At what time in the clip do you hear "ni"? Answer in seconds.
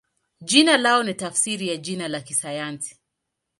1.03-1.13